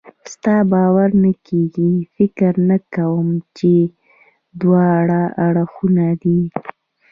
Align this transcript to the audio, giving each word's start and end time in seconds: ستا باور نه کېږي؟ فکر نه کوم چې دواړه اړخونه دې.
ستا 0.33 0.55
باور 0.71 1.09
نه 1.23 1.31
کېږي؟ 1.47 1.91
فکر 2.15 2.51
نه 2.69 2.77
کوم 2.95 3.27
چې 3.57 3.73
دواړه 4.61 5.21
اړخونه 5.45 6.07
دې. 6.21 6.41